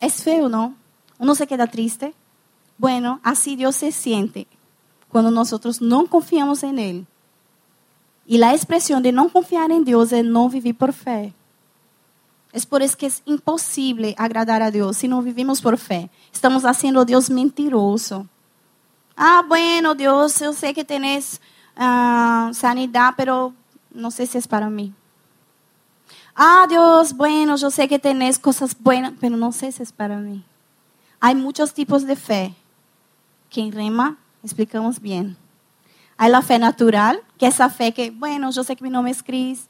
[0.00, 0.74] Es feo, ¿no?
[1.18, 2.14] Uno se queda triste.
[2.78, 4.46] Bueno, así Dios se siente
[5.08, 7.06] cuando nosotros no confiamos en Él.
[8.26, 11.34] Y la expresión de no confiar en Dios es no vivir por fe.
[12.54, 16.08] Es por eso que es imposible agradar a Dios si no vivimos por fe.
[16.32, 18.28] Estamos haciendo a Dios mentiroso.
[19.16, 21.40] Ah, bueno, Dios, yo sé que tenés
[21.76, 23.52] uh, sanidad, pero
[23.90, 24.94] no sé si es para mí.
[26.36, 30.18] Ah, Dios, bueno, yo sé que tenés cosas buenas, pero no sé si es para
[30.18, 30.44] mí.
[31.18, 32.54] Hay muchos tipos de fe
[33.50, 35.36] que en Rema explicamos bien.
[36.16, 39.10] Hay la fe natural, que es esa fe que, bueno, yo sé que mi nombre
[39.10, 39.66] es Cris,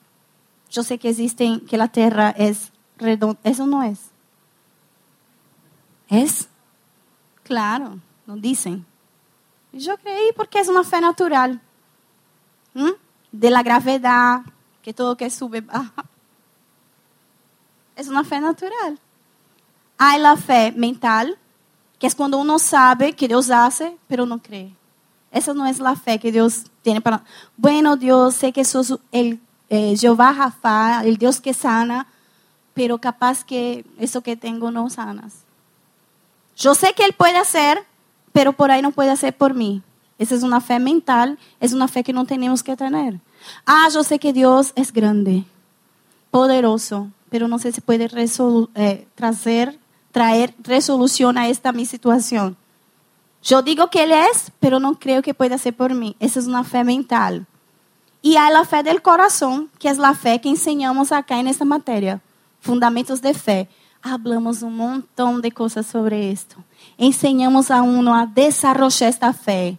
[0.71, 3.39] yo sé que existen, que la tierra es redonda.
[3.45, 4.11] Eso no es.
[6.09, 6.49] ¿Es?
[7.43, 8.87] Claro, nos dicen.
[9.73, 11.61] Yo creí porque es una fe natural.
[12.75, 12.91] ¿Mm?
[13.33, 14.43] De la gravedad,
[14.83, 16.05] que todo que sube baja.
[17.97, 18.99] Es una fe natural.
[19.99, 21.39] Hay la fe mental,
[21.99, 24.75] que es cuando uno sabe que Dios hace, pero no cree.
[25.31, 27.25] Esa no es la fe que Dios tiene para...
[27.57, 32.07] Bueno, Dios, sé que sos el eh, Jehová Rafa, el Dios que sana,
[32.75, 35.45] pero capaz que eso que tengo no sanas.
[36.57, 37.85] Yo sé que Él puede hacer,
[38.33, 39.83] pero por ahí no puede hacer por mí.
[40.19, 43.21] Esa es una fe mental, es una fe que no tenemos que tener.
[43.67, 45.45] Ah, yo sé que Dios es grande,
[46.31, 48.09] poderoso, pero no sé si puede
[48.75, 49.79] eh, traer,
[50.13, 52.57] traer resolución a esta mi situación.
[53.43, 56.17] Yo digo que Él es, pero no creo que pueda ser por mí.
[56.19, 57.47] Esa es una fe mental.
[58.23, 61.67] Y hay la fe del corazón, que es la fe que enseñamos acá en esta
[61.67, 62.23] materia.
[62.65, 63.69] Fundamentos de fe.
[64.01, 66.57] Hablamos un montón de cosas sobre esto.
[66.97, 69.77] Enseñamos a uno a desarrollar esta fe.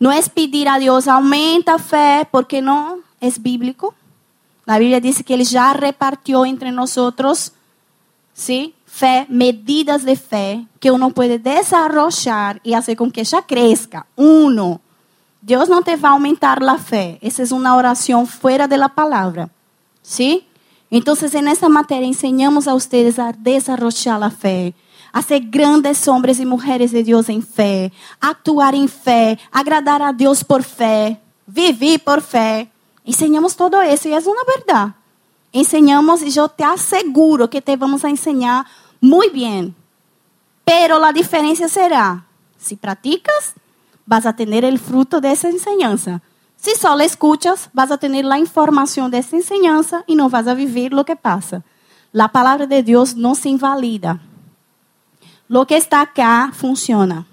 [0.00, 3.94] No es pedir a Dios, aumenta fe, porque no es bíblico.
[4.66, 7.52] La Biblia dice que Él ya repartió entre nosotros,
[8.34, 8.74] ¿sí?
[8.84, 14.06] Fe, medidas de fe que uno puede desarrollar y hacer con que ella crezca.
[14.16, 14.80] Uno,
[15.40, 17.20] Dios no te va a aumentar la fe.
[17.22, 19.50] Esa es una oración fuera de la palabra.
[20.90, 24.74] Entonces, en esta materia enseñamos a ustedes a desarrollar la fe,
[25.12, 30.12] a ser grandes hombres y mujeres de Dios en fe, actuar en fe, agradar a
[30.12, 32.70] Dios por fe, vivir por fe.
[33.04, 34.94] Enseñamos todo eso y es una verdad.
[35.52, 38.66] Enseñamos y yo te aseguro que te vamos a enseñar
[39.00, 39.74] muy bien.
[40.64, 42.26] Pero la diferencia será,
[42.58, 43.54] si practicas,
[44.04, 46.22] vas a tener el fruto de esa enseñanza.
[46.60, 50.54] Si solo escuchas, vas a tener la información de esa enseñanza y no vas a
[50.54, 51.62] vivir lo que pasa.
[52.10, 54.20] La palabra de Dios no se invalida.
[55.46, 57.26] Lo que está acá funciona.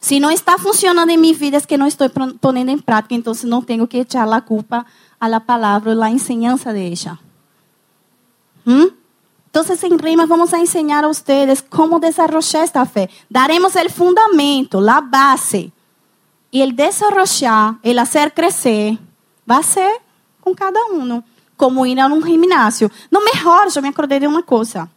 [0.00, 3.44] Si no está funcionando en mi vida es que no estoy poniendo en práctica, entonces
[3.44, 4.86] no tengo que echar la culpa
[5.20, 7.20] a la palabra, la enseñanza de ella.
[8.64, 8.86] ¿Mm?
[9.46, 13.10] Entonces, en Rimas vamos a enseñar a ustedes cómo desarrollar esta fe.
[13.28, 15.72] Daremos el fundamento, la base.
[16.50, 18.98] Y el desarrollar, el hacer crecer,
[19.48, 19.90] va a ser
[20.40, 21.24] con cada uno.
[21.56, 22.90] Como ir a un gimnasio.
[23.10, 24.88] No, mejor, yo me acordé de una cosa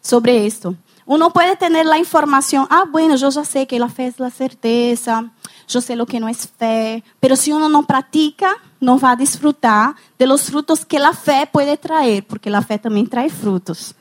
[0.00, 0.74] sobre esto.
[1.04, 4.30] Uno puede tener la información, ah, bueno, yo ya sé que la fe es la
[4.30, 5.30] certeza,
[5.66, 9.16] yo sé lo que no es fe, pero si uno no practica, no va a
[9.16, 13.94] disfrutar de los frutos que la fe puede traer, porque la fe también trae frutos.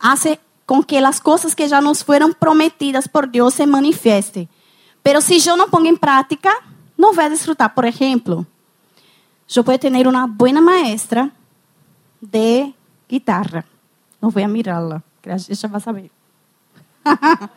[0.00, 4.48] Hace con que las cosas que ya nos fueron prometidas por Dios se manifiesten.
[5.02, 6.52] Pero si yo no pongo en práctica,
[6.96, 7.74] no voy a disfrutar.
[7.74, 8.46] Por ejemplo,
[9.48, 11.30] yo puedo tener una buena maestra
[12.20, 12.72] de
[13.08, 13.64] guitarra.
[14.20, 16.10] No voy a mirarla, ella va a saber.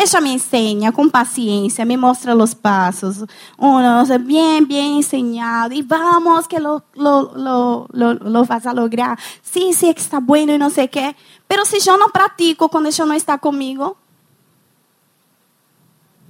[0.00, 3.24] Ella me enseña con paciencia, me muestra los pasos,
[3.56, 9.18] uno bien, bien enseñado, y vamos que lo, lo, lo, lo, vas a lograr.
[9.42, 11.16] Sí, sí, que está bueno y no sé qué.
[11.48, 13.96] Pero si yo no practico cuando ella no está conmigo,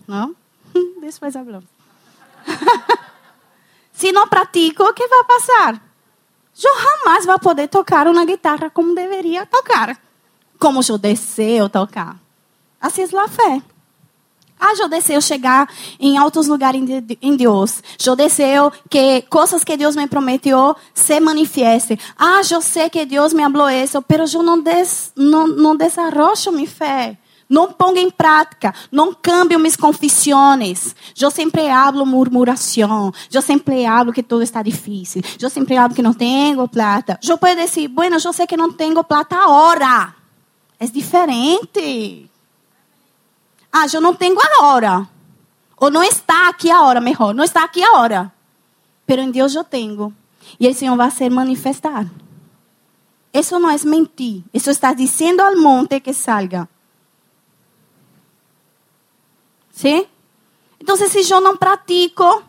[0.09, 0.34] ¿no?
[1.00, 1.68] Después hablamos.
[3.92, 5.82] si no practico, ¿qué va a pasar?
[6.56, 9.96] Yo jamás voy a poder tocar una guitarra como debería tocar,
[10.59, 12.16] como yo deseo tocar.
[12.80, 13.62] Assim é a fé.
[14.61, 15.68] Ah, eu desejo chegar
[16.00, 16.80] em altos lugares
[17.22, 17.80] em Deus.
[18.04, 21.98] Eu desejo que coisas que Deus me prometeu se manifestem.
[22.16, 26.68] Ah, eu sei que Deus me falou isso, mas eu não, des, não, não minha
[26.68, 27.16] fé.
[27.49, 30.94] Não pongo em prática, não cambio mis confissões.
[31.18, 33.12] Eu sempre hablo murmuração.
[33.32, 35.22] Eu sempre hablo que tudo está difícil.
[35.40, 37.18] Eu sempre hablo que não tenho plata.
[37.26, 40.14] Eu posso dizer, bueno, eu sei que não tenho plata agora.
[40.78, 42.30] É diferente.
[43.72, 45.09] Ah, eu não tenho a hora.
[45.78, 47.32] Ou não está aqui a hora, melhor.
[47.32, 48.32] Não está aqui a hora.
[49.09, 50.12] pero en Dios yo tengo.
[50.59, 52.07] Y el Señor va a hacer manifestar.
[53.32, 54.44] Eso no es mentir.
[54.53, 56.68] Eso está diciendo al monte que salga.
[59.79, 60.05] ¿Sí?
[60.81, 62.43] Entonces, si yo no practico,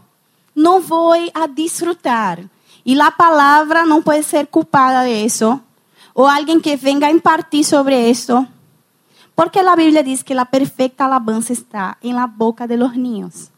[0.55, 2.49] no voy a disfrutar.
[2.83, 5.61] Y la palabra no puede ser culpada de eso.
[6.13, 8.47] O alguien que venga a impartir sobre esto.
[9.35, 13.51] Porque la Biblia dice que la perfecta alabanza está en la boca de los niños.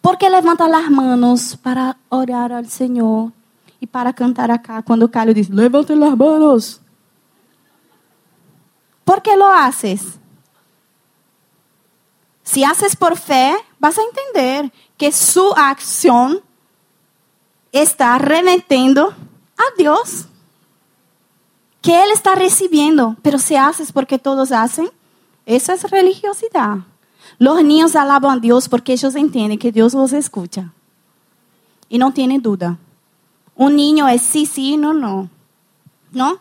[0.00, 3.32] Porque levanta las manos para orar al Señor
[3.80, 6.80] y para cantar acá cuando Carlos dice, levante las manos.
[9.04, 10.20] ¿Por qué lo haces?
[12.48, 16.40] Si haces por fe, vas a entender que su acción
[17.72, 20.28] está remetiendo a Dios.
[21.82, 23.16] Que Él está recibiendo.
[23.20, 24.88] Pero si haces porque todos hacen,
[25.44, 26.78] eso es religiosidad.
[27.38, 30.72] Los niños alaban a Dios porque ellos entienden que Dios los escucha.
[31.90, 32.78] Y no tienen duda.
[33.56, 35.28] Un niño es sí, sí, no, no.
[36.12, 36.38] ¿No?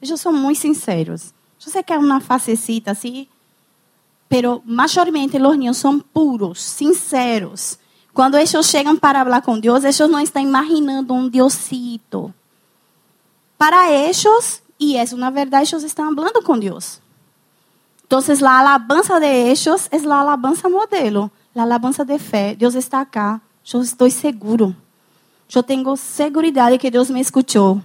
[0.00, 1.32] Ellos son muy sinceros.
[1.58, 3.28] Yo sé que hay una fasecita así
[4.34, 7.78] pero mayormente los niños son puros, sinceros.
[8.12, 12.34] Quando eles chegam para falar com Deus, eles não estão imaginando um Diosito.
[13.56, 17.00] Para eles, e é na verdade, eles estão falando com Deus.
[18.04, 22.56] Então, a alabança de eles é a alabança modelo, a alabança de fé.
[22.56, 23.40] Deus está acá,
[23.72, 24.74] eu estou seguro.
[25.54, 27.80] Eu tenho segurança que Deus me escutou.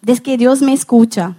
[0.00, 1.36] Desde que Deus me escuta.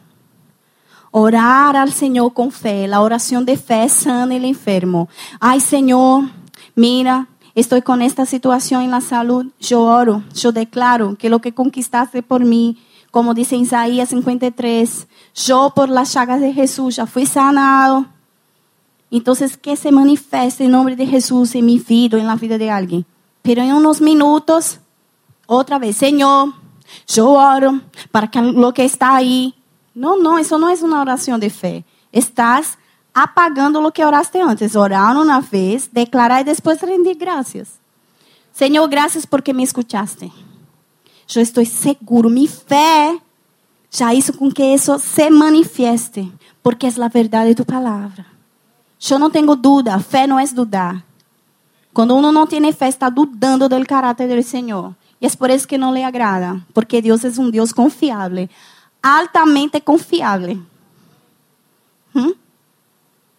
[1.12, 2.88] Orar al Señor con fe.
[2.88, 5.10] La oración de fe sana el enfermo.
[5.39, 6.26] Ay, Señor,
[6.76, 9.47] mira, estoy con esta situación en la salud.
[9.60, 12.78] Yo oro, yo declaro que lo que conquistaste por mí,
[13.12, 18.05] como dice Isaías 53, yo por las llagas de Jesús ya fui sanado.
[19.10, 22.70] Entonces, que se manifieste en nombre de Jesús en mi vida, en la vida de
[22.70, 23.05] alguien.
[23.41, 24.80] Pero en unos minutos,
[25.45, 26.53] otra vez, Señor,
[27.08, 27.80] yo oro
[28.12, 29.55] para que lo que está ahí
[29.98, 31.84] não, não, isso não é uma oração de fé.
[32.14, 32.78] Estás
[33.12, 34.76] apagando o que oraste antes.
[34.76, 37.80] Orar uma vez, declarar e depois render graças.
[38.54, 40.32] Senhor, graças porque me escutaste.
[41.36, 43.20] Eu estou seguro, mi fé
[43.89, 46.32] já isso com que isso se manifieste,
[46.62, 48.26] porque é a verdade de tu palavra.
[49.10, 51.04] Eu não tenho dúvida, fé não é dudar.
[51.91, 54.95] Quando uno não tem fé, está dudando do caráter do Senhor.
[55.20, 58.48] E é por isso que não lhe agrada, porque Deus é um Deus confiável
[59.16, 60.60] altamente confiable.
[62.14, 62.32] ¿Mm?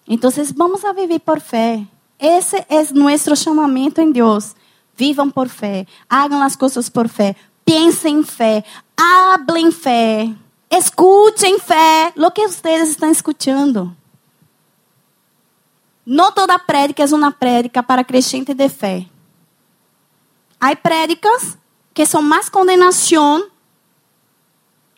[0.07, 1.87] Entonces vamos a vivir por fe.
[2.19, 4.55] Ese es nuestro llamamiento en Dios.
[4.97, 8.65] Vivan por fe, hagan las cosas por fe, piensen en fe,
[8.97, 10.35] hablen fe,
[10.69, 13.95] escuchen fe, lo que ustedes están escuchando.
[16.05, 19.09] No toda prédica es una prédica para creyentes de fe.
[20.59, 21.59] Hay prédicas
[21.95, 23.43] que son más condenación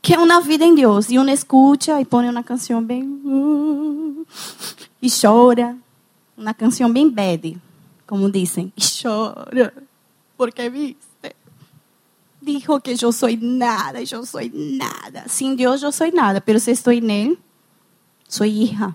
[0.03, 1.11] que é uma vida em Deus.
[1.11, 4.24] E um escuta e põe uma canção bem.
[5.03, 5.76] E chora.
[6.36, 7.61] Uma canção bem bad,
[8.07, 8.72] como dizem.
[8.76, 9.74] E chora.
[10.36, 11.11] Porque viste.
[12.42, 15.24] Dijo que eu sou nada, eu sou nada.
[15.28, 17.38] Sem Deus eu sou nada, mas se estou nele,
[18.26, 18.94] sou hija.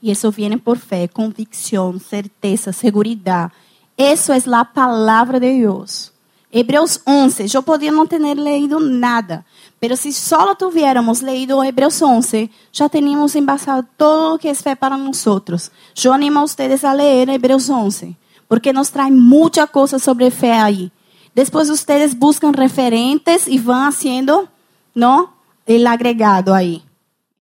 [0.00, 3.52] E isso vem por fé, convicção, certeza, segurança.
[3.98, 6.10] Isso é a palavra de Deus.
[6.50, 9.44] Hebreus 11, yo podía no tener leído nada,
[9.78, 14.74] pero si solo tuviéramos leído Hebreus 11, ya teníamos envasado todo lo que es fe
[14.74, 15.70] para nosotros.
[15.94, 18.16] Yo animo ustedes a leer Hebreus 11,
[18.48, 20.90] porque nos trae mucha cosa sobre fe ahí.
[21.34, 24.48] Después ustedes buscan referentes y van haciendo,
[24.94, 25.34] ¿no?
[25.66, 26.87] El agregado ahí.